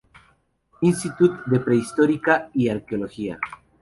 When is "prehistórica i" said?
1.67-2.69